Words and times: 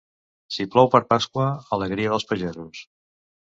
Si 0.55 0.65
plou 0.75 0.89
per 0.95 1.03
Pasqua, 1.11 1.45
alegria 1.79 2.17
dels 2.17 2.29
pagesos. 2.33 2.85